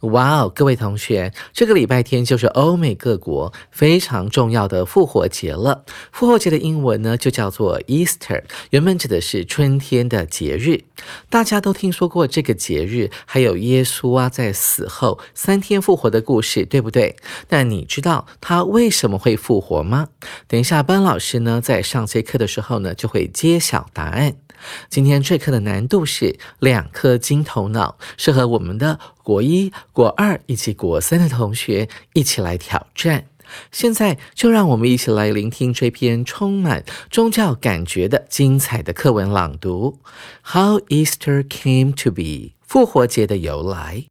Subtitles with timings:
[0.00, 5.84] 哇哦，各位同学，这个礼拜天就是欧美各国非常重要的复活节了。
[6.12, 10.84] 复活节的英文呢就叫做 Easter，原本指的是春天的节日。
[11.28, 17.16] 大家都听说过这个节日，还有耶稣啊在死后三天复活的故事，对不对？
[17.48, 20.08] 但你知道他为什么会复活吗？
[20.46, 24.43] 等一下，班老师呢在上节课的时候呢就会揭晓答案。
[24.88, 33.26] 今天这课的难度是两颗金头脑，适合我们的国一、国二以及国三的同学一起来挑战。
[33.70, 40.00] 现在就让我们一起来聆听这篇充满宗教感觉的精彩的课文朗读
[40.42, 44.06] ：How Easter Came to Be，复活节的由来。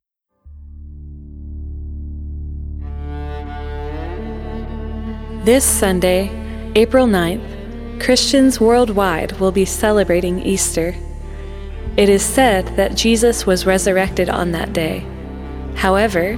[5.44, 6.30] This Sunday,
[6.74, 7.63] April 9th.
[8.00, 10.96] Christians worldwide will be celebrating Easter.
[11.96, 15.06] It is said that Jesus was resurrected on that day.
[15.76, 16.38] However,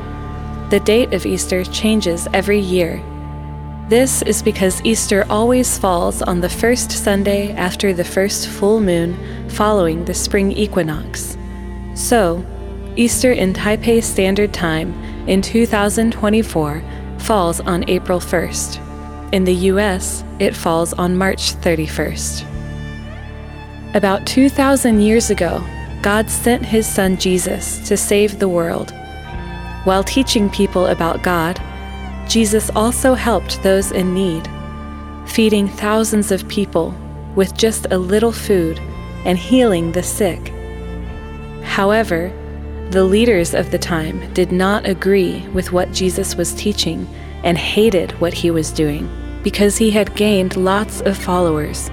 [0.69, 3.01] the date of Easter changes every year.
[3.87, 9.15] This is because Easter always falls on the first Sunday after the first full moon
[9.49, 11.37] following the spring equinox.
[11.93, 12.43] So,
[12.95, 14.93] Easter in Taipei Standard Time
[15.27, 16.83] in 2024
[17.19, 18.84] falls on April 1st.
[19.31, 22.45] In the US, it falls on March 31st.
[23.95, 25.63] About 2,000 years ago,
[26.01, 28.93] God sent his son Jesus to save the world.
[29.83, 31.59] While teaching people about God,
[32.27, 34.47] Jesus also helped those in need,
[35.25, 36.93] feeding thousands of people
[37.35, 38.79] with just a little food
[39.25, 40.53] and healing the sick.
[41.63, 42.31] However,
[42.91, 47.07] the leaders of the time did not agree with what Jesus was teaching
[47.45, 49.09] and hated what he was doing
[49.43, 51.91] because he had gained lots of followers.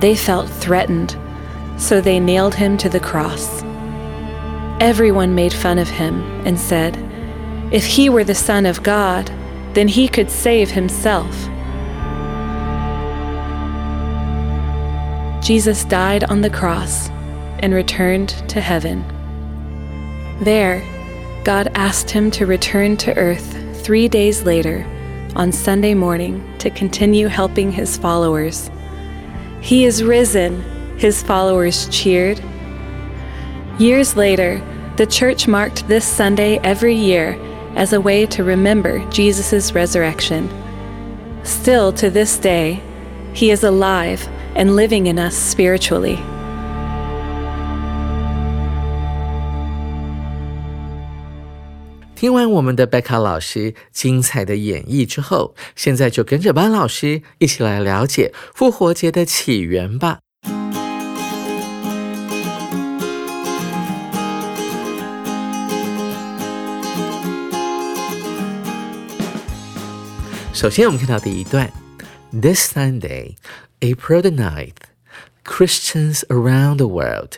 [0.00, 1.16] They felt threatened,
[1.78, 3.62] so they nailed him to the cross.
[4.80, 6.94] Everyone made fun of him and said,
[7.72, 9.32] If he were the Son of God,
[9.72, 11.34] then he could save himself.
[15.42, 17.08] Jesus died on the cross
[17.60, 19.02] and returned to heaven.
[20.42, 20.82] There,
[21.44, 23.53] God asked him to return to earth
[23.84, 24.82] three days later
[25.36, 28.70] on Sunday morning to continue helping his followers.
[29.60, 30.62] He is risen,
[30.96, 32.42] his followers cheered.
[33.78, 34.62] Years later,
[34.96, 37.38] the church marked this Sunday every year
[37.76, 40.48] as a way to remember Jesus' resurrection.
[41.44, 42.80] Still to this day,
[43.34, 46.16] he is alive and living in us spiritually.
[52.24, 60.20] 听完我们的贝卡老师精彩的演绎之后，现在就跟着班老师一起来了解复活节的起源吧。
[70.54, 71.70] 首先，我们看到第一段
[72.32, 73.34] ：This Sunday,
[73.80, 74.72] April the ninth.
[75.44, 77.32] Christians around the world,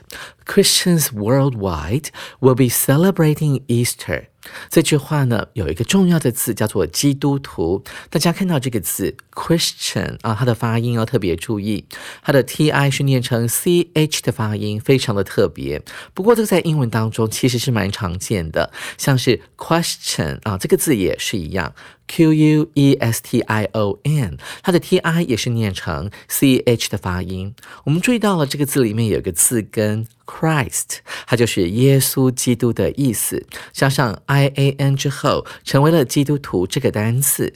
[0.46, 4.26] Christians worldwide will be celebrating Easter.
[4.68, 7.82] 这句话呢，有一个重要的字叫做基督徒。
[8.10, 11.84] 大家看到这个字 Christian 啊，它的发音要特别注意，
[12.22, 15.82] 它的 T I 是念成 C H 的发音，非常的特别。
[16.14, 21.74] 不过这个在英文当中其实是蛮常见的，像是 question 啊，这个字也是一样
[22.08, 27.54] ，Q U E S T I O N，它的 T I 也是念成 C H 的发音。
[27.84, 30.06] 我们注意到了这个字里面有一个字根。
[30.26, 37.54] Christ，它就是耶稣基督的意思，加上 I A N 之后，成为了基督徒这个单词。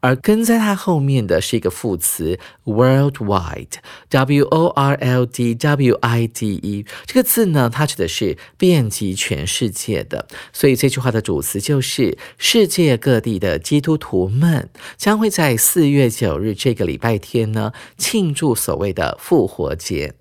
[0.00, 20.14] 而跟在它后面的是一个副词 worldwide，w o r l d w i d e 这个字呢，它指的是遍及全世界的，所以这句话的主词就是世界各地的基督徒们将会在四月九日这个礼拜天呢庆祝所谓的复活节。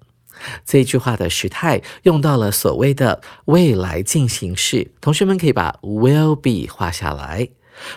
[0.65, 7.49] 这句话的时态用到了所谓的未来进行式，同学们可以把 will be 画下来。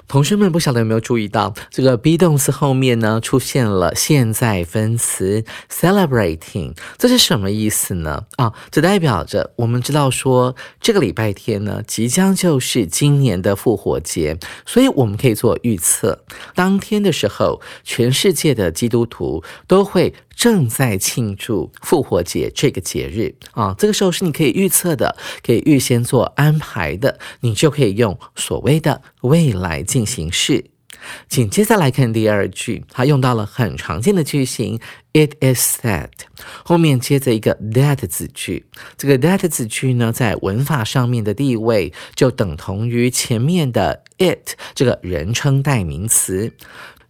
[0.07, 8.27] 同学们不晓得有没有注意到，这个 be 动词后面呢出现了现在分词 celebrating，这是什么意思呢？
[8.37, 14.37] 啊，这代表着我们知道说这个礼拜天呢即将就是今年的复活节，
[14.67, 20.13] 所以我们可以做预测，当天的时候，全世界的基督徒都会。
[20.41, 25.15] 正在庆祝复活节这个节日啊，这个时候是你可以预测的，
[25.47, 30.65] 可以预先做安排的，你就可以用所谓的未来进行式。
[31.29, 34.81] 紧接着来看第二句，它用到了很常见的句型
[35.13, 36.09] ，It is said，
[36.65, 38.65] 后面接着一个 that 子句，
[38.97, 46.55] 这个 that 子句呢，在文法上面的地位就等同于前面的 it 这个人称代名词。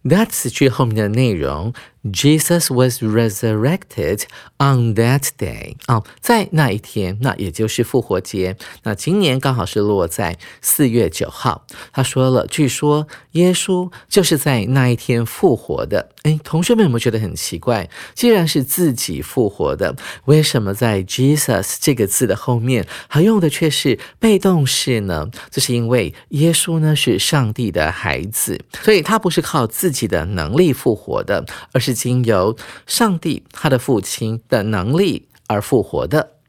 [0.03, 4.23] That 子句后面的内容，Jesus was resurrected
[4.57, 5.75] on that day。
[5.85, 8.57] 啊，在那一天，那也就是复活节。
[8.83, 11.67] 那今年刚好是落在四月九号。
[11.91, 16.09] 他说了，据说耶稣就是在那一天复活的。
[16.23, 17.87] 哎，同学们有没有觉得很奇怪？
[18.15, 19.95] 既然是自己复活的，
[20.25, 25.27] 为什么在 Jesus 这个字的后面还用的却是被动式呢？
[25.51, 29.91] 这是因为耶稣呢是上帝的孩子，所以他不是靠自。
[29.91, 31.43] 自己的能力复活的，
[31.73, 32.55] 而是经由
[32.85, 36.40] 上帝他的父亲的能力而复活的。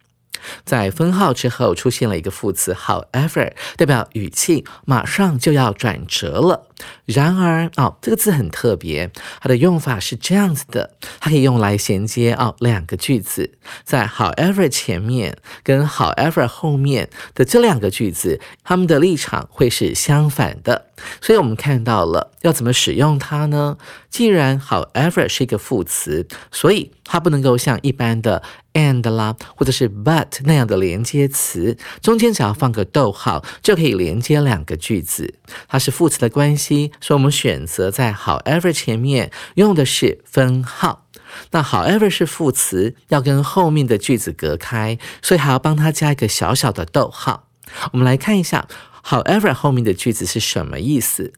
[0.64, 6.68] 在分号之后出现了一个副词，however，代表语气马上就要转折了。
[7.04, 9.10] 然而，哦，这个字很特别，
[9.40, 13.52] 它的用法是这样子的，它可以用来衔接哦两个句子，
[13.84, 20.86] 在 however 前面跟 however 后面的这两个句子，它们的立场会是相反的。
[21.20, 23.76] 所以我们看到了要怎么使用它呢？
[24.08, 28.42] 既然 however 是一个副词，所以它不能够像一般的
[28.74, 35.34] and 啦，或者是 but 那样的连接词，中间只要放个逗号就可以连接两个句子，
[35.68, 36.92] 它是副词的关系。
[37.00, 41.06] 所以我们选择在 however 前面用的是分号。
[41.50, 47.48] 那 however 是副词，要跟后面的句子隔开，所以还要帮它加一个小小的逗号。
[47.92, 48.68] 我们来看一下
[49.02, 51.32] however 后面的句子是什么意思。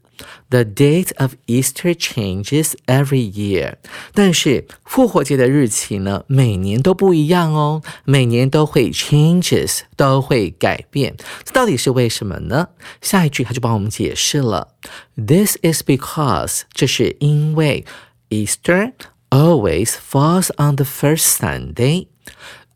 [0.50, 3.76] The date of Easter changes every year，
[4.14, 11.16] 但是复活节的日期呢，每年都不一样哦，每年都会 changes，都会改变。
[11.46, 12.68] 这到底是为什么呢？
[13.02, 14.76] 下一句他就帮我们解释了。
[15.16, 17.86] This is because，这是因为
[18.30, 18.92] Easter
[19.30, 22.08] always falls on the first Sunday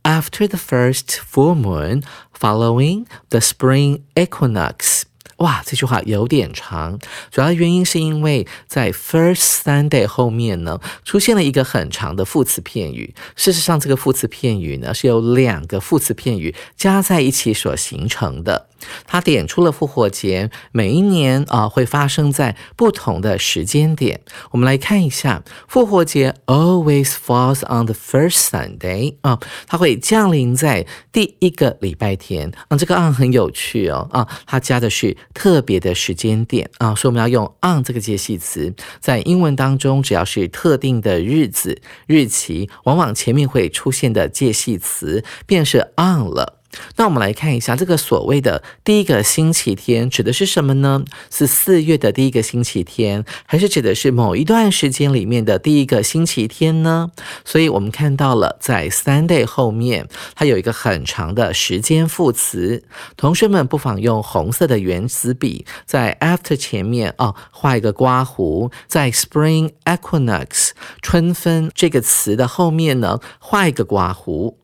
[0.03, 2.03] after the first full moon
[2.39, 5.03] following the spring equinox。
[5.38, 6.98] 哇，这句话有点长，
[7.30, 13.14] 主要原因是因为在 first Sunday 后面呢，出现了一个很长的副词片语。
[13.36, 18.66] 事实上，这个副词片语呢，是由两个副词片语加在一起所形成的。
[19.06, 24.20] 它点出了复活节每一年啊会发生在不同的时间点。
[24.50, 32.52] 我们来看一下，复活节 always falls on the first Sunday 啊，它会降临在第一个礼拜天。
[32.68, 38.74] 啊，这个 on 很有趣哦啊，它加的是特别的时间点啊，所以我们要用 on 这个介系词。
[39.00, 46.57] 在英文当中，只要是特定的日子、日期，往往前面会出现的介系词便是 on 了。
[46.96, 51.02] 那我们来看一下，这个所谓的第一个星期天指的是什么呢？
[51.30, 57.10] 是四月的第一个星期天，还是指的是某一段时间里面的第一个星期天呢？
[57.44, 62.84] 所以我们看到了，在 Sunday 后面，它有一个很长的时间副词。
[63.16, 70.70] 同学们不妨用红色的圆珠笔，在 after 前面哦画一个刮弧，在 Spring Equinox
[71.00, 74.54] 春分这个词的后面呢画一个刮弧。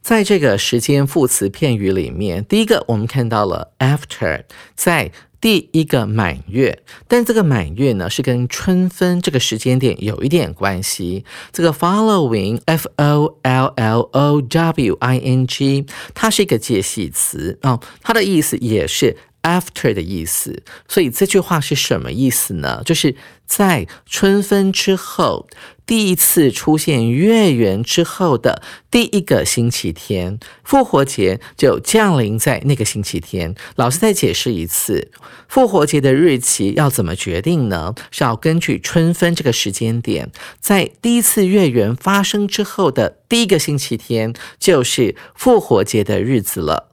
[0.00, 4.42] 在这个时间副词片语里面，第一个我们看到了 after，
[4.74, 11.24] 在第一个满月，但这个满月呢是跟春分这个时间点有一点关系。
[11.52, 20.62] 这个 following f o l l o w i n g，它是一个介系词啊，它的意思也是 after 的意思。
[20.88, 22.82] 所以这句话是什么意思呢？
[22.84, 23.14] 就是
[23.46, 25.46] 在春分之后。
[25.86, 33.56] 第一次出现月圆之后的第一个星期天，复活节就降临在那个星期天。
[33.74, 35.10] 老师再解释一次，
[35.48, 37.92] 复活节的日期要怎么决定呢？
[38.12, 40.30] 是要根据春分这个时间点，
[40.60, 46.89] 在第一次月圆发生之后的第一个星期天，就是复活节的日子了。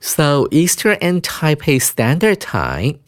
[0.00, 2.98] So Easter and Taipei Standard Time，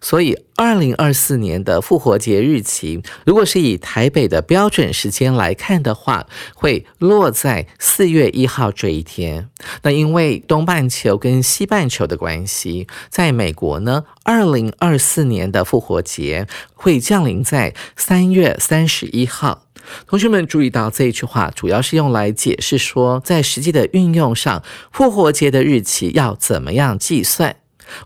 [0.00, 9.48] 所以二零二四年的复活节日期，如果是以台北的标准时间来看的话，会落在四月一号这一天。
[9.82, 19.66] 那因为东半球跟西半球的关系，在美国呢，二零二四年的复活节会降临在三月三十一号。
[20.06, 27.56] 同学们注意到这一句话，主要是用来解释说，在实际的运用上，复活节的日期要怎么样计算。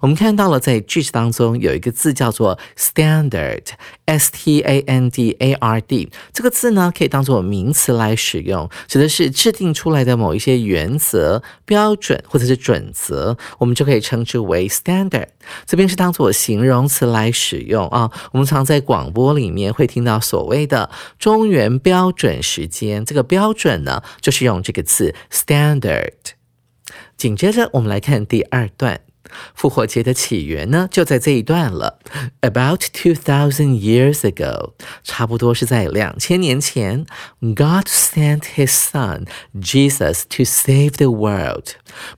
[0.00, 15.28] 我们看到了，在句子当中有一个字叫做 standard，s t a n d a r d，这个字呢可以当做名词来使用，指的是制定出来的某一些原则、标准或者是准则，我们就可以称之为 standard。
[15.66, 18.10] 这边是当做形容词来使用啊。
[18.32, 26.12] 我们常在广播里面会听到所谓的中原标准时间，这个标准呢就是用这个字 standard。
[27.16, 29.00] 紧接着我们来看第二段。
[29.54, 31.98] 复活节的起源呢，就在这一段了。
[32.40, 37.06] About two thousand years ago，差不多是在两千年前
[37.40, 41.70] ，God sent His Son Jesus to save the world。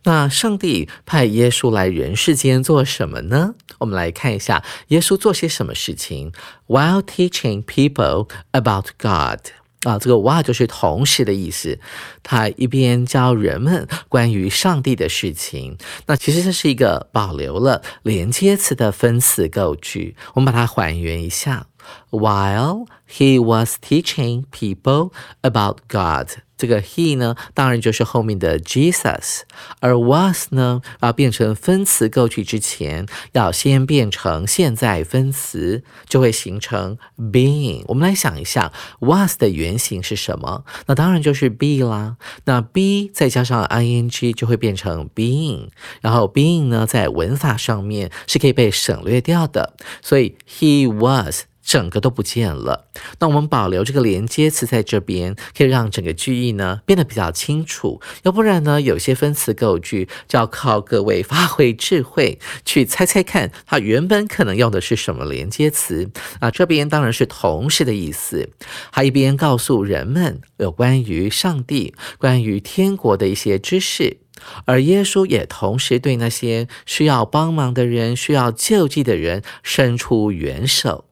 [0.04, 3.54] 那上帝派耶稣来人世间做什么呢？
[3.78, 6.32] 我们来看一下耶稣做些什么事情。
[6.66, 9.52] While teaching people about God。
[9.82, 11.78] 啊，这个哇就是同时的意思。
[12.22, 20.16] 他一边教人们关于上帝的事情，那其实这是一个保留了连接词的分词构句。
[20.34, 21.66] 我们把它还原一下
[22.10, 25.12] ：While he was teaching people
[25.42, 26.38] about God。
[26.58, 29.40] 这个 he 呢，当然就是后面的 Jesus，
[29.80, 37.84] 而 was 呢，要变成分词构句之前，要先变成现在分词，就会形成 being。
[37.88, 40.64] 我们来想一下，was 的原型是什么？
[40.86, 42.16] 那当然就是 be 啦。
[42.46, 45.68] 那 be 再加上 ing 就会变成 being，
[46.00, 51.42] 然后 being 呢，在文法上面是可以被省略掉的，所以 he was。
[51.66, 52.86] 整个都不见了。
[53.18, 58.00] 那我们保留这个连接词在这边，可以让整个句意呢变得比较清楚。
[58.22, 66.08] 要不然呢，有些分词构句就要靠各位发挥智慧去猜猜看，它原本可能用的是什么连接词
[66.38, 66.52] 啊？
[66.52, 68.50] 这边当然是同时的意思。
[68.92, 74.18] 还一边告诉人们有关于上帝、关于天国的一些知识，
[74.66, 81.05] 而耶稣也同时对那些需要帮忙的人、需要救济的人伸出援手。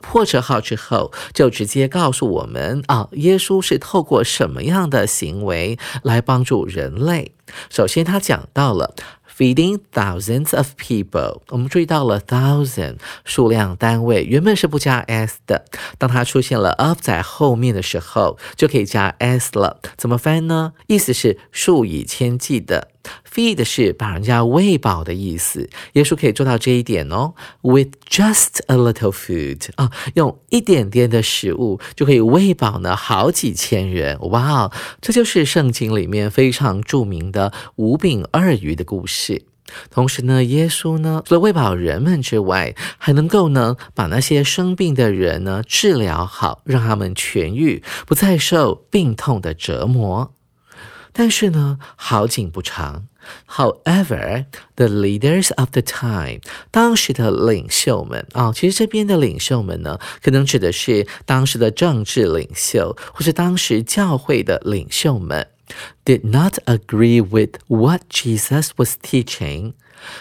[0.00, 7.32] 破折号之后，就直接告诉我们啊，耶稣是透过什么样的行为来帮助人类？
[7.68, 8.94] 首先，他讲到了
[9.36, 11.40] feeding thousands of people。
[11.48, 15.64] 我们注意到了 thousand 数量单位原本是不加 s 的，
[15.98, 19.80] 当它出现了 of 在后面的时候，就可以加 s 了。
[19.96, 20.74] 怎么翻呢？
[20.86, 22.88] 意思是数以千计的。
[23.32, 27.34] Feed 是把人家喂饱的意思，耶稣可以做到这一点哦。
[27.62, 34.18] With just a little food 啊，用一点点的食物就可以喂饱呢好几千人。
[34.30, 39.44] 哇哦，这就是圣经里面非常著名的五饼二鱼的故事。
[39.88, 50.34] 同时呢，耶稣呢除了喂饱人们之外，还能够呢把那些生病的人呢治疗好，让他们痊愈，不再受病痛的折磨。
[51.12, 53.06] 但是呢，好景不长。
[53.46, 56.40] However, the leaders of the time，
[56.70, 65.46] 当时的领袖们啊，其实这边的领袖们呢，可能指的是当时的政治领袖，或是当时教会的领袖们
[66.04, 69.74] ，did not agree with what Jesus was teaching。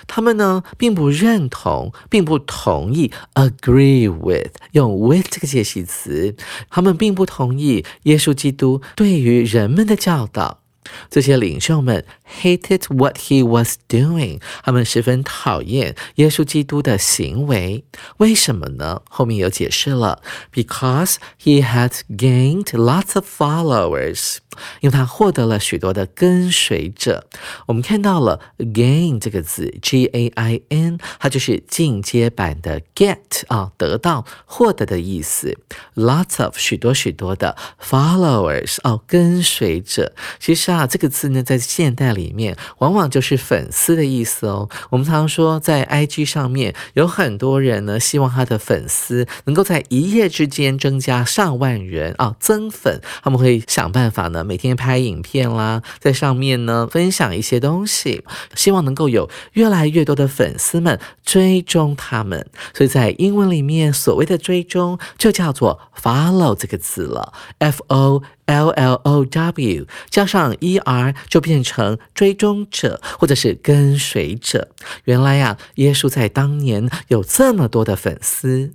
[0.05, 3.13] 他们呢，并不认同，并不同意。
[3.35, 6.35] agree with 用 with 这个介系词，
[6.69, 10.59] 他们并不同意耶稣基督对于人们的教导。
[11.09, 12.05] 这些领袖们
[12.41, 17.83] hated what he was doing，他们十分讨厌耶稣基督的行为。
[18.17, 19.01] 为什么呢？
[19.09, 20.21] 后面有解释了
[20.53, 24.37] ，because he had gained lots of followers。
[24.81, 27.27] 因为他获得了许多的跟随者。
[27.67, 35.57] 我们看到了 gain 这个字，G A I N，它就是进阶版的 get 啊，得到、获得的意思。
[35.95, 40.13] Lots of 许多许多的 followers 哦，跟随者。
[40.39, 44.69] 其实啊，这个字呢，在现代里面，往往就是粉丝的意思哦。
[44.89, 53.01] 我们常说，在 IG 上面有很多人呢，希望他的粉丝能够在一夜之间增加上万人啊，增粉。
[53.21, 58.23] 他们会想办法呢，每天拍影片啦，在上面呢分享一些东西，
[58.55, 62.43] 希望能够有越来越多的粉丝们追踪他们。
[62.73, 68.23] 所以在英文里面，所谓的追踪就叫做 follow 这个字了，F O。
[68.49, 74.69] L L O W 加上 E R 就变成追踪者或者是跟随者。
[75.03, 78.73] 原来呀，耶稣在当年有这么多的粉丝，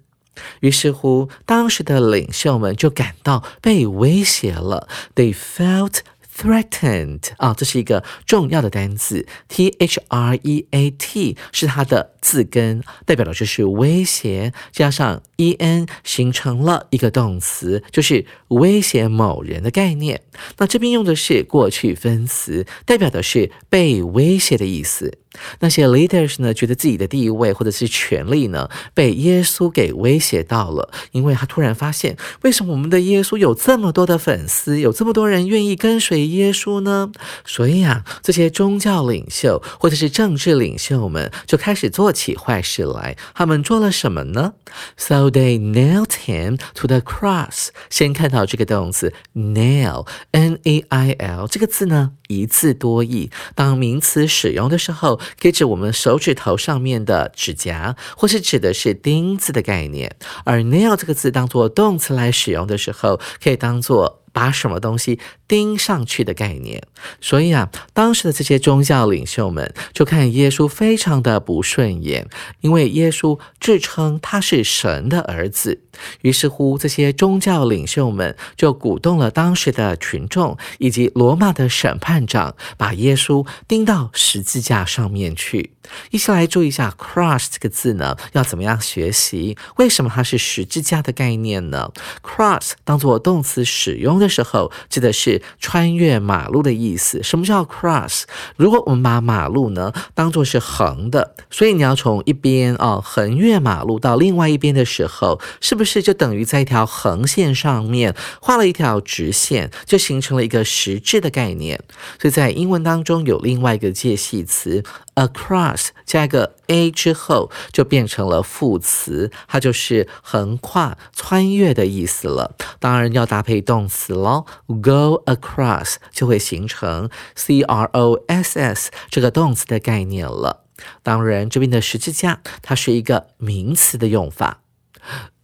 [0.61, 4.89] 于是乎，当时的领袖们就感到被威胁了。
[5.15, 5.99] They felt
[6.37, 12.15] threatened 啊，这是一个重要的单词，T H R E A T 是它的。
[12.25, 20.23] 字根代表的就是威胁，加上 e n 形成了一个动词，就是威胁某人的概念。
[20.57, 25.19] 那这边用的是过去分词，代表的是被威胁的意思。
[25.61, 37.13] 那些 leaders 呢，觉得自己的地位或者是权力呢，被耶稣给威胁到了，因为他突然发现，为什么我们的耶稣有这么多的粉丝，有这么多人愿意跟随耶稣呢？
[37.45, 42.15] 所以啊，这些宗教领袖或者是政治领袖们就开始做。
[42.15, 44.53] 起坏事来，他们做了什么呢
[44.97, 47.71] ？So they nailed him to the cross。
[47.91, 53.33] 先看到这个动词 nail，n-a-i-l 这个字呢，一字多义。
[53.57, 60.17] 当名词使用的时候，可以指我们手指头上面的指甲，或是指的是钉子的概念。
[60.45, 64.24] 而 nail 这个字当做动词来使用的时候，可以当做。
[64.35, 66.83] 把什么东西钉上去的概念，
[67.21, 72.29] 所以啊，当时的这些宗教领袖们就看耶稣非常的不顺眼，
[72.61, 75.81] 因为耶稣自称他是神的儿子。
[76.23, 85.71] 于是乎，这些宗教领袖们就鼓动了当时的群众以及罗马的审判长，把耶稣钉到十字架上面去。
[86.11, 89.57] 一起来注意一下 “cross” 这个字呢，要怎么样学习？
[89.77, 97.23] 为什么它是十字架的概念呢？“cross” 当做动词使用的时候，指的是穿越马路的意思。
[97.23, 98.23] 什么叫 “cross”？
[98.57, 111.81] 如果我们把马路呢当做是横的，所以你要从一边啊横越马路到另外一边的时候，是不是就等于在一条横线上面画了一条直线，就形成了一个实质的概念？
[112.19, 114.83] 所以在英文当中有另外一个介系词。
[115.15, 122.57] across 加一个 a 之后，就变成了副词，它就是横跨、穿越的意思了。
[122.81, 130.65] 当然要搭配动词喽，go across 就会形成 c r o s s 这个动词的概念了。
[131.03, 134.61] 当然，这边的十字架它是一个名词的用法。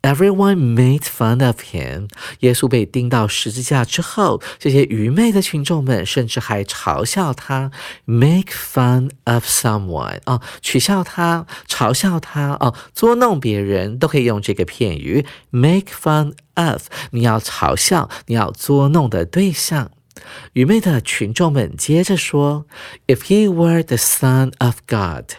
[0.02, 2.08] Everyone made fun of him。
[2.40, 7.70] 耶稣被钉到十字架之后，这些愚昧的群众们甚至还嘲笑他。
[8.06, 15.26] Make fun of someone 啊，取笑他，嘲笑他啊，捉弄别人都可以用这个片语。
[15.50, 19.90] Make fun of，你要嘲笑，你要捉弄的对象。
[20.52, 22.66] 愚昧的群众们接着说
[23.06, 25.30] ：“If he were the son of God，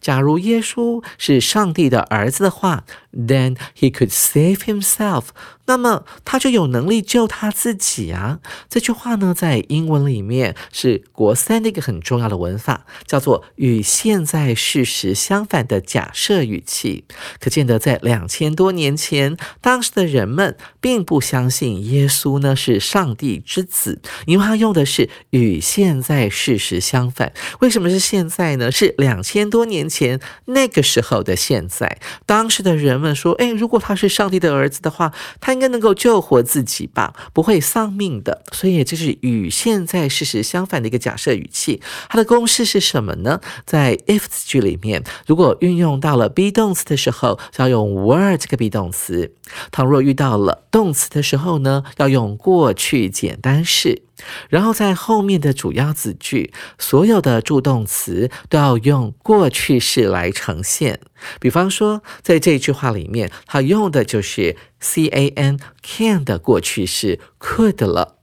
[0.00, 5.26] 假如耶稣是上帝的儿子的话，then he could save himself。”
[5.66, 8.40] 那么他就有能力救他自己啊！
[8.68, 17.04] 这句话呢，在英文里面是国三的一个很重要的文法，叫做与现在事实相反的假设语气。
[17.38, 27.32] 可见得在两千多年前，当时的人们并不相信耶稣呢是上帝之子，因为他用的是与现在事实相反。
[27.60, 28.72] 为什么是现在呢？
[28.72, 31.98] 是两千多年前那个时候的现在。
[32.26, 38.42] 当时的人们说：“哎，如果他是上帝的儿子的话，他。”应该能够救活自己吧，不会丧命的。
[38.52, 41.82] 所以这是与现在事实相反的一个假设语气。
[42.08, 43.38] 它的公式是什么呢？
[43.66, 49.28] 在 if 句里面，如果运用到了 be 动词的时候，要用 were 这个 be 动词；
[49.70, 54.00] 倘若遇到了动词的时候呢，要用过去简单式。
[54.48, 61.00] 然后在后面的主要子句，所有的助动词都要用过去式来呈现。
[61.40, 68.18] 比方说，在这句话里面，它用的就是 c a n can 的过去式 could 了。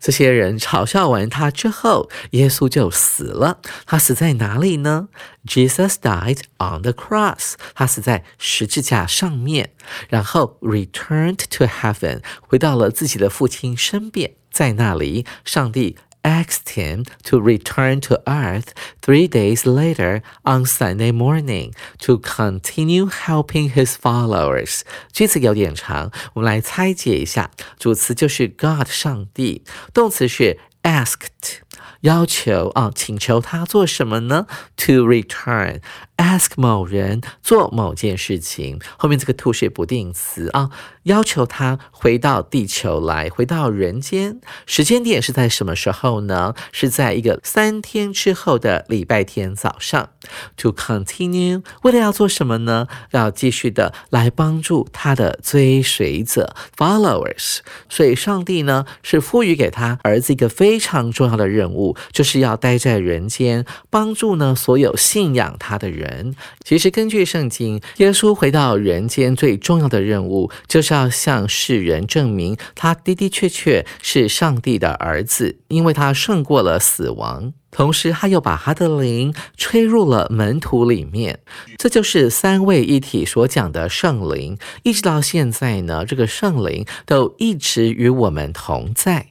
[0.00, 3.58] 这些人嘲笑完他之后，耶稣就死了。
[3.84, 5.08] 他死在哪里呢
[5.44, 7.54] ？Jesus died on the cross。
[7.74, 9.72] 他死在十字架上面，
[10.08, 14.37] 然后 returned to heaven，回到了自己的父亲身边。
[14.51, 18.67] 在那里，上帝 asked him to return to earth
[19.01, 24.81] three days later on Sunday morning to continue helping his followers。
[25.11, 27.51] 句子有点长，我们来拆解一下。
[27.77, 31.59] 主词就是 God 上帝，动词是 asked。
[32.01, 34.45] 要求啊，请求他做什么呢？
[34.75, 35.79] To return。
[36.18, 40.70] ask 某人做某件事情，后面这个 to 是不定词啊，
[41.04, 44.40] 要求他回到地球来，回到人间。
[44.66, 46.54] 时间点是在什么时候呢？
[46.72, 50.10] 是在一个三天之后的礼拜天早上。
[50.56, 52.88] To continue，为了要做什么呢？
[53.12, 57.60] 要继续的来帮助他的追随者 （followers）。
[57.88, 66.07] 所以上帝呢是赋予给他儿子一个非常重要的任务，就是要待在人间，帮助呢所有信仰他的人。
[66.08, 77.52] 人其实根据圣经，耶稣回到人间最重要的任务，就是要向世人证明他的的确确是上帝的儿子，因为他胜过了死亡。
[77.70, 81.38] 同时，他又把他的灵吹入了门徒里面。
[81.76, 84.56] 这就是三位一体所讲的圣灵。
[84.82, 89.26] 一直到现在呢，这个圣灵都一直与我们同在。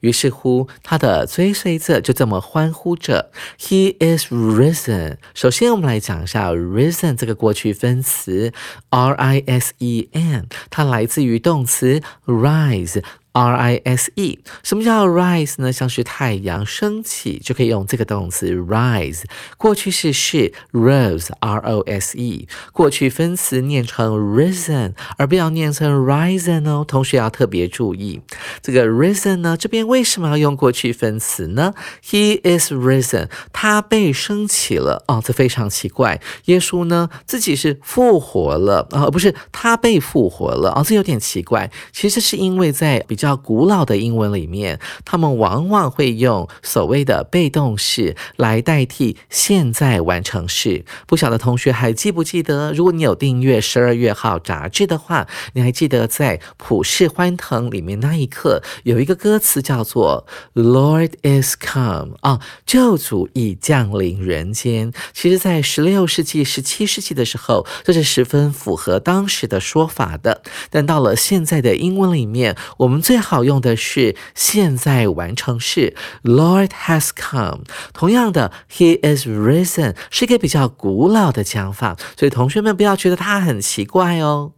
[0.00, 8.52] 于是乎，他的追随者就这么欢呼着：“He is risen。”首先，我们来讲一下 “risen” 这个过去分词
[8.90, 13.02] ，R I S E N，它来自于动词 rise。
[13.32, 15.72] R I S E，什么叫 rise 呢？
[15.72, 19.22] 像是太阳升起，就可以用这个动词 rise。
[19.56, 22.46] 过去式是 rose，R O S E。
[22.72, 26.84] 过去分词念成 risen，而不要念成 risen 哦。
[26.86, 28.20] 同学要特别注意，
[28.60, 31.72] 这个 risen 呢，这边为什么要用过去分词呢
[32.04, 36.20] ？He is risen，他被升起了哦，这非常奇怪。
[36.46, 41.70] 耶稣呢，自己是复活了啊，不是他被复活了啊，这有点奇怪。
[41.92, 50.84] 其实是因为在比较古老的英文里面，他们往往会用所谓的被动式来代替现在完成式。
[51.06, 52.72] 不晓得同学还记不记得？
[52.72, 64.92] 如果你有订阅十二月号杂志的话，你还记得在普世欢腾里面那一刻有一个歌词叫做 “Lord is come” 啊，救主已降临人间。
[65.12, 70.42] 其实，在十六世纪、十七世纪的时候，这是十分符合当时的说法的。
[70.70, 77.64] 但到了现在的英文里面，我们最最好用的是现在完成式，Lord has come。
[77.92, 84.52] 同样的，He is risen 是一个比较古老的讲法，所以同学们不要觉得它很奇怪哦。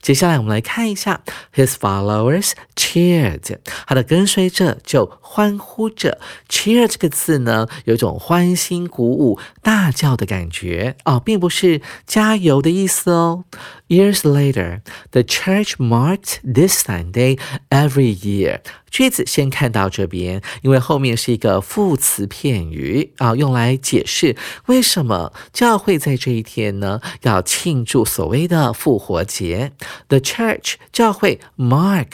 [0.00, 1.20] 接下来我们来看一下
[1.54, 6.18] ，His followers cheered，他的跟随者就欢呼着。
[6.48, 13.44] cheer 这个字呢，有一种欢欣鼓舞、大叫的感觉哦，并不是加油的意思哦。
[13.86, 14.80] Years later,
[15.12, 17.38] the church marked this Sunday
[17.70, 18.60] every year.
[18.90, 29.70] 句子先看到这边，因为后面是一个副词片语啊，用来解释为什么教会在这一天呢要庆祝所谓的复活节。
[30.08, 32.08] The church 教会，mark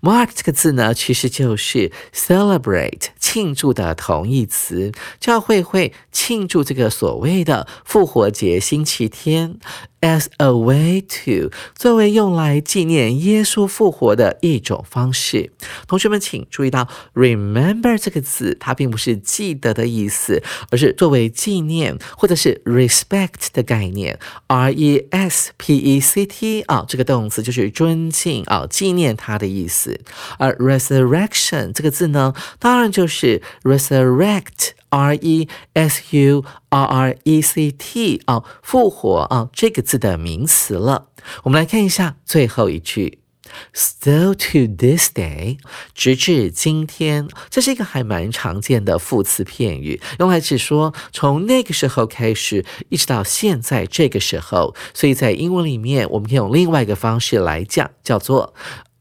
[0.00, 4.92] mark 这个字呢，其实就是 celebrate 庆祝的同义词。
[5.18, 9.58] 教会会庆祝这个所谓的复活节星期天。
[10.02, 15.50] As a way to 作为用来纪念耶稣复活的一种方式，
[15.88, 24.20] 同学们请注意到，remember 这个字，它并不是记得的意思，而是作为纪念或者是 respect 的概念。
[24.46, 30.00] R E S P E C T 啊，这个动词就是尊敬啊，纪念他的意思。
[30.38, 34.70] 而 resurrection 这个字呢，当然就是 resurrect。
[34.88, 41.08] R E S U R R E C T 啊，复活啊，这个字的名词了。
[41.42, 43.18] 我们来看一下最后一句
[43.74, 45.58] ，Still to this day，
[45.92, 54.74] 直至今天，这是一个还蛮常见的副词片语，用来指说从那个时候开始，一直到现在这个时候。
[54.94, 58.54] 所以在英文里面，我们可以用另外一个方式来讲，叫做。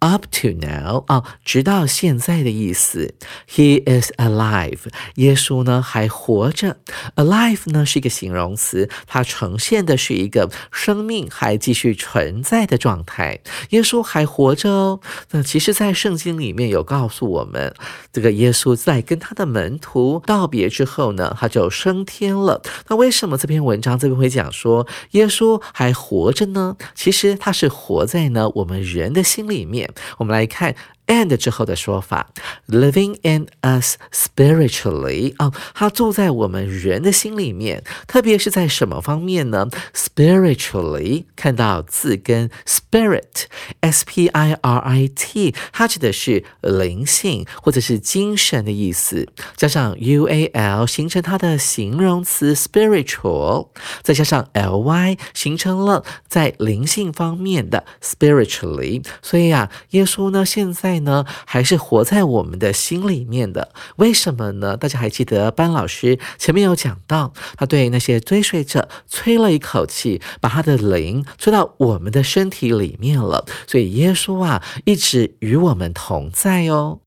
[0.06, 3.15] Up to now 啊，直到现在的意思。
[3.50, 4.82] He is alive。
[5.15, 6.78] 耶稣呢还活着。
[7.15, 13.39] Alive 呢是一个形容词，它呈现的是一个生命还继续存在的状态。
[13.72, 15.00] 耶稣还活着哦。
[15.32, 17.74] 那其实，在圣经里面有告诉我们，
[18.13, 22.62] 这个耶稣在跟他的门徒道别之后呢，他就升天了。
[22.89, 26.78] 那为什么这篇文章这边会讲说耶稣还活着呢？
[26.94, 29.91] 其实他是活在呢我们人的心里面。
[30.17, 30.73] 我们来看
[31.08, 32.32] and 之后的说法
[32.68, 52.56] ，living in us spiritually 啊，他住在我们人的心里面，特别是在什么方面呢？spiritually 看到字根 spirit，s p i r i t，它指的是灵性或者是精神的意思，加上 u a l 形成它的形容词
[52.56, 53.70] spiritual，
[54.02, 60.94] 再加上 l y 形成了在灵性方面的 spiritually，所以啊，耶稣呢现在。
[60.99, 63.71] 呢，还是活在我们的心里面的。
[63.97, 64.75] 为什么呢？
[64.77, 73.45] 大家还记得班老师前面有讲到，他对那些追随者吹了一口气，把他的灵吹到我们的身体里面了。
[73.67, 76.99] 所以耶稣啊，一直与我们同在哦。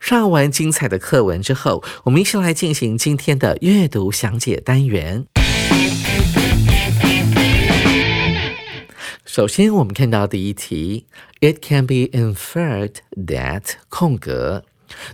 [0.00, 5.26] 上完精彩的课文之后，我们一起来进行今天的阅读详解单元。
[9.28, 11.04] 首先，我们看到第一题
[11.42, 14.64] ，It can be inferred that 空格。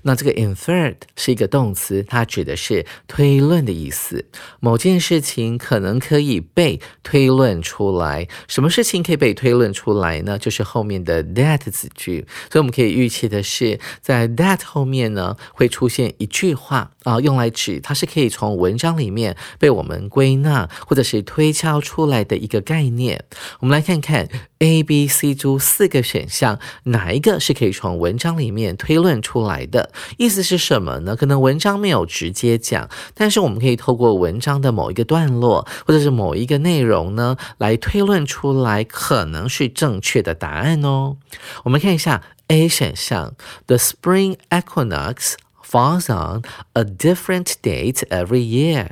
[0.02, 4.24] 那这个 inferred 是一个动词，它指的是推论的意思。
[4.60, 8.28] 某件事情可能可以被推论出来。
[8.46, 10.38] 什么事情可以被推论出来呢？
[10.38, 12.24] 就是后面的 that 子句。
[12.52, 23.24] 所以我们可以预期的是，在 that 后面呢会出现一句话啊，用来指它是可以从文章里面被我们归纳或者是推敲出来的一个概念。
[23.60, 29.64] 我们来看看 A、B、C 诸四个选项，哪一个是可以从文章里面推论出来？
[29.74, 31.16] 的意思是什么呢？
[31.16, 41.16] 可能文章没有直接讲，但是我们可以透过文章的某一个段落，或者是某一个内容呢，来推论出来可能是正确的答案哦。
[41.64, 43.34] 我们看一下 A 选项
[43.66, 45.34] ：The spring equinox
[45.74, 46.42] falls on
[46.74, 48.90] a different date every year。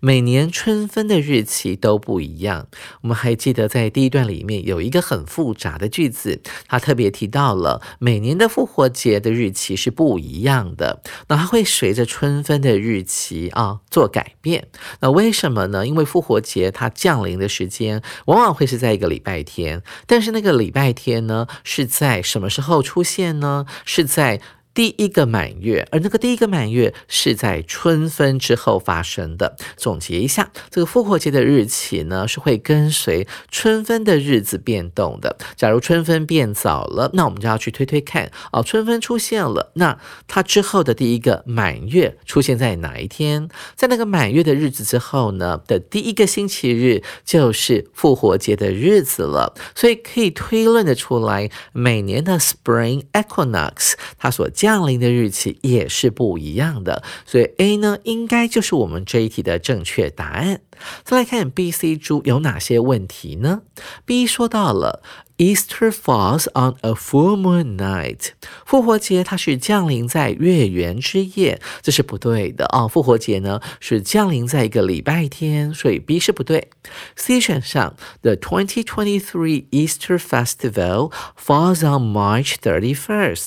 [0.00, 2.66] 每年春分的日期都不一样。
[3.02, 11.00] 我们还记得在第一段里面有一个很复杂的句子，它特别提到了每年的复活节的日期是不一样的。
[11.28, 14.66] 那它会随着春分的日期啊做改变。
[15.00, 15.86] 那为什么呢？
[15.86, 23.64] 因为复活节它降临的时间往往会是在一个礼拜天，但是那个礼拜天呢是在什么时候出现呢？
[23.84, 24.40] 是在。
[24.74, 29.56] 第一个满月，而那个第一个满月是在春分之后发生的。
[29.76, 35.36] 总结一下，这个复活节的日期呢，是会跟随春分的日子变动的。
[35.56, 43.48] 假如春分变早了，那我们就要去推推看，哦，春分出现了，那它之后的第一个满月出现在哪一天？
[43.74, 49.54] 在那个满月的日子之后呢的第一个星期日，就是复活节的日子了。
[49.74, 54.67] 所以可以推论的出来，每年的 Spring Equinox 它所降。
[54.68, 60.60] 降临的日期也是不一样的，所以 A 呢应该就是我们这一题的正确答案。
[61.04, 63.62] 再来看 B、C 猪有哪些问题呢
[64.04, 65.02] ？B 说到了。
[65.38, 68.30] Easter falls on a full moon night。
[68.66, 72.88] 复活节它是降临在月圆之夜，这是不对的哦。
[72.88, 76.68] 复活节呢是降临在一个礼拜天，所以 B 是不对。
[77.14, 83.46] C 选项，The 2023 Easter Festival falls on March 31st。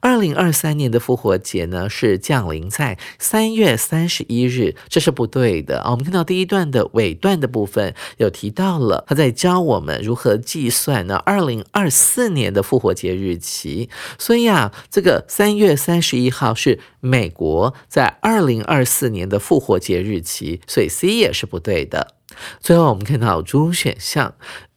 [0.00, 5.90] 二零二三年的复活节呢是降临在三月三十一日，这是不对的啊。
[5.90, 11.13] 我们看到第一段的尾段的部分有提到了，他在教我们如何计算呢？
[11.18, 22.14] 二零二四年的复活节日期，所以啊，这个三月三十一号是美国在二零二四年的复活节日期，所以 C 也是不对的。
[22.60, 24.34] 最后我们看到中选项。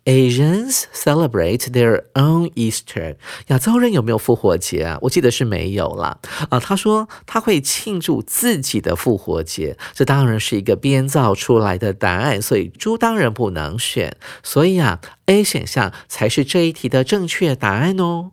[0.07, 3.17] Asians celebrate their own Easter。
[3.47, 4.97] 亚洲人有没有复活节啊？
[5.01, 6.17] 我记得是没有啦。
[6.49, 14.15] 啊，他说他会庆祝自己的复活节，这当然是一个编造出来的答案，所以猪当然不能选。
[14.41, 18.31] 所以啊，A 选项才是这一题的正确答案哦。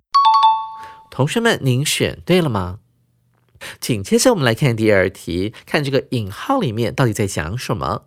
[1.11, 2.79] 同学们，您选对了吗？
[3.81, 8.05] 紧接着我们来看第二题，看这个引号里面到底在讲什么。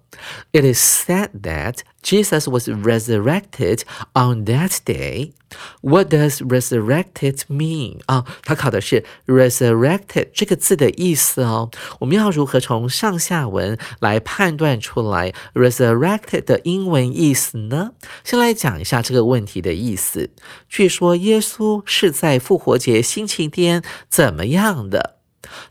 [0.52, 3.82] It is said that Jesus was resurrected
[4.14, 5.34] on that day.
[5.82, 8.00] What does resurrected mean?
[8.06, 11.70] 啊，它考的是 resurrected 这个字的意思哦。
[12.00, 17.92] 我们要如何从上下文来判断出来 resurrected 的英文意思呢？
[18.24, 20.30] 先来讲一下这个问题的意思。
[20.70, 25.18] 据说耶稣是在复活节星期天怎么样的？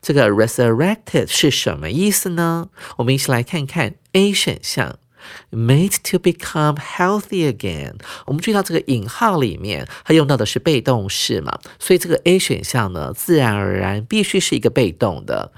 [0.03, 2.69] 这个 resurrected 是什么意思呢？
[2.99, 4.99] 我们一起来看看 A 选项
[5.51, 7.95] ，made to become healthy again。
[8.27, 15.53] 我们注意到这个引号里面，它用到的是被动式嘛，所以这个 A 选项呢，自然而然必须是一个被动的，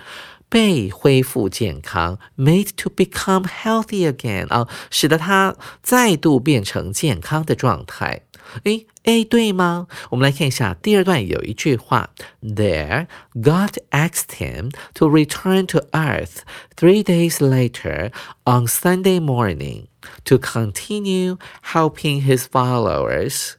[0.49, 8.21] 被恢复健康，made to become healthy again 啊，使得它再度变成健康的状态。
[8.65, 9.87] 诶 a 对吗？
[10.11, 16.41] 我们来看一下第二段有一句话：There, God asked him to return to earth
[16.75, 18.11] three days later
[18.43, 19.87] on Sunday morning
[20.25, 21.37] to continue
[21.73, 23.53] helping his followers.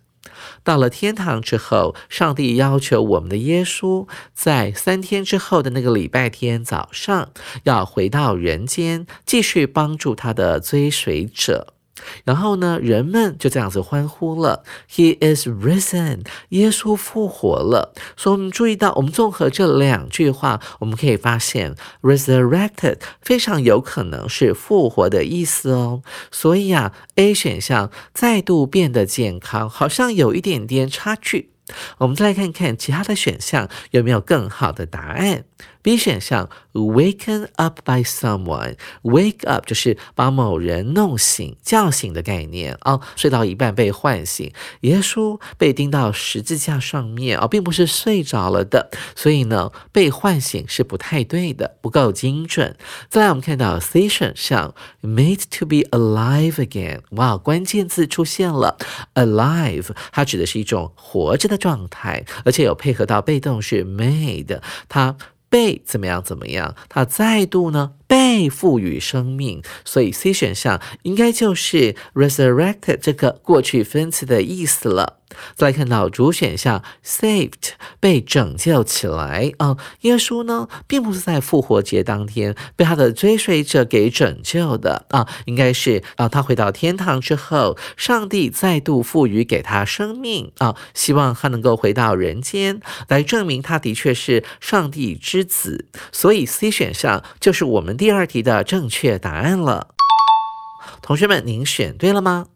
[0.64, 7.30] 到了天堂之后，上帝要求我们的耶稣在三天之后的那个礼拜天早上，
[7.64, 11.74] 要回到人间，继续帮助他的追随者。
[12.24, 17.94] 然后呢，人们就这样子欢呼了，He is risen，耶稣复活了。
[18.16, 26.02] 所以，我们注意到，我们综合这两句话，我们可以发现，resurrected 非常有可能是复活的意思哦。
[26.32, 31.52] 所以啊，A 选项再度变得健康，好像有一点点差距。
[32.00, 35.44] 我们再来看看其他的选项有没有更好的答案。
[35.82, 44.52] B 选项，waken up by someone，wake up 就是把某人弄醒、叫醒的概念啊，睡到一半被唤醒。
[44.82, 52.76] 耶稣被钉到十字架上面啊，并不是睡着了的，所以呢，被唤醒是不太对的，不够精准。
[53.08, 58.78] 再来，我们看到 C 选项，made to be alive again，哇，关键字出现了
[59.16, 65.16] ，alive，它指的是一种活着的状态，而且有配合到被动式 made，它。
[65.50, 66.22] 被怎么样？
[66.24, 66.76] 怎么样？
[66.88, 67.94] 他再度呢？
[68.10, 75.18] 被赋予生命，所以 C 选项应该就是 resurrected 这个过去分词的意思了。
[75.56, 79.52] 再来看到主选项 saved 被拯救起来。
[79.60, 85.06] 啊，耶稣呢并不是在复活节当天被他的追随者给拯救的。
[85.10, 90.52] 啊，应该是啊他回到天堂之后，上帝再度赋予给他生命。
[90.58, 92.82] 啊，希望他能够回到人间。
[93.08, 97.99] 来证明他的确是上帝之子，所以 C 选项就是我们。
[98.00, 99.90] 第二题的正确答案了，
[101.02, 102.48] 同学们，您选对了吗？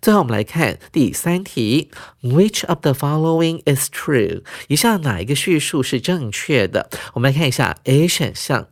[0.00, 1.90] 最后我们来看第三题
[2.22, 4.42] ，Which of the following is true？
[4.68, 6.88] 以下哪一个叙述是正确的？
[7.12, 8.68] 我们来看一下 A 选项。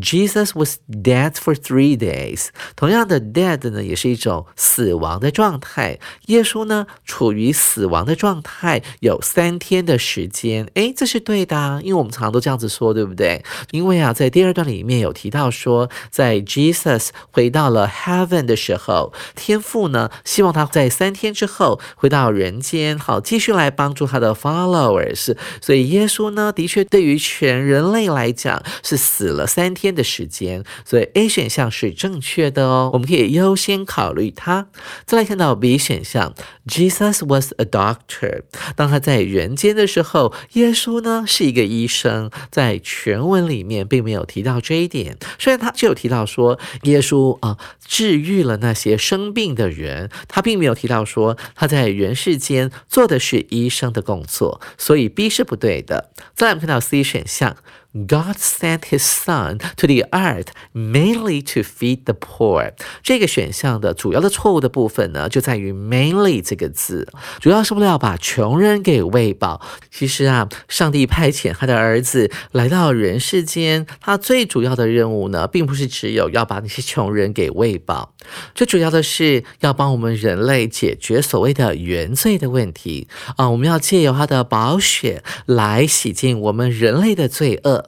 [0.00, 2.48] Jesus was dead for three days。
[2.76, 5.98] 同样的，dead 呢也是一种死亡的状态。
[6.26, 10.68] 耶稣呢处于死亡的状态有三天的时间。
[10.74, 13.42] 诶，这是对的，因为我们常常都这样子说，对不对？
[13.70, 25.36] 因为啊，在第二段里面有提到说，在 Jesus 回到了 Heaven 的时候，天父呢希望他在三天之后回到人间，好继续来帮助他的 followers。
[25.60, 29.46] 所以耶稣呢的确对于全人类来讲是死了。
[29.50, 32.90] 三天的时间，所以 A 选项是正确的哦。
[32.92, 34.68] 我们可以优先考虑它。
[35.04, 36.32] 再来看到 B 选项
[36.66, 38.42] ，Jesus was a doctor。
[38.76, 42.30] 当他在人间的时候，耶稣呢是一个医生。
[42.50, 56.10] 在全文里面并没有提到这一点，虽然他就有提到说耶稣啊治愈了那些生病的人，他并没有提到说他在人世间做的是医生的工作，所以 B 是不对的。
[56.36, 57.56] 再来看到 C 选项。
[57.92, 62.72] God sent His Son to the earth mainly to feed the poor。
[63.02, 67.08] 这个选项的主要的错误的部分呢，就在于 mainly 这个字，
[67.40, 69.60] 主要是为了要把穷人给喂饱。
[69.90, 78.14] 其实啊，上帝派遣他的儿子来到人世间，他最主要的任务呢，并不是只有要把那些穷人给喂饱，
[78.54, 83.50] 最主要的是要帮我们人类解决所谓的原罪的问题啊。
[83.50, 87.79] 我们要借由他的宝血来洗净我们人类的罪恶。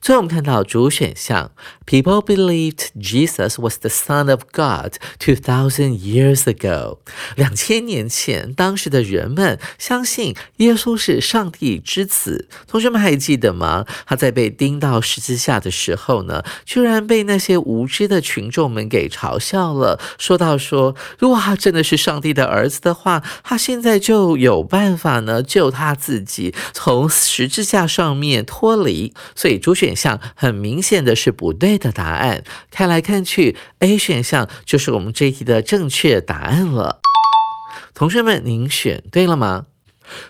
[0.00, 1.50] 最后我们看到主选项
[1.86, 7.00] ，People believed Jesus was the Son of God two thousand years ago。
[7.36, 12.48] 两千年前，当时的人们相信耶稣是上帝之子。
[12.66, 13.84] 同学们还记得吗？
[14.06, 29.12] 他在被钉到十字架的时候呢，居然被那些无知的群众们给嘲笑了，说到说，如果他真的是上帝的儿子的话，他现在就有办法呢救他自己从十字架上面脱离。
[29.36, 29.89] 所以主选。
[29.90, 37.00] 选项很明显的是不对的答案，看来看去，A 选项就是我们这一题的正确答案了。
[37.92, 39.66] 同学们，您选对了吗？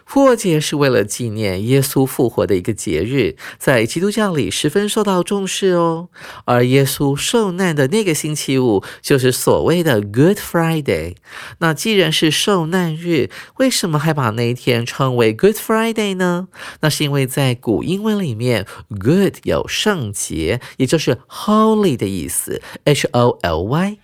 [0.04, 6.08] 复活节是为了纪念耶稣复活的一个节日，在基督教里十分受到重视哦。
[6.44, 11.16] 而耶稣受难的那个星期五，就是所谓的 Good Friday。
[11.58, 16.48] 那既然是受难日，为什么还把那一天称为 Good Friday 呢？
[16.80, 23.98] 那是因为在古英文里面，Good 有圣洁，也就是 Holy 的意思，H O L Y。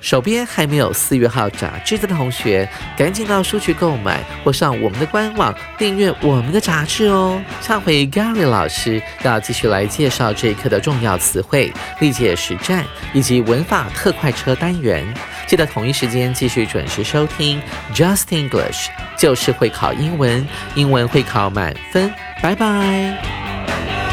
[0.00, 7.40] 手边还没有四月号杂志的同学，赶紧到书局购买，或上我们的官网订阅我们的杂志哦。
[7.60, 15.04] 下回 Gary 老师要继续来介绍这一课的重要词汇、历届实战以及文法特快车单元。
[15.46, 17.60] 记得同一时间继续准时收听
[17.94, 22.12] Just English，就是会考英文，英文会考满分。
[22.42, 24.03] 拜拜。